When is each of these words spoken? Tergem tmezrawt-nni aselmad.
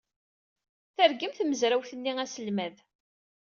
Tergem 0.95 1.31
tmezrawt-nni 1.33 2.11
aselmad. 2.23 2.75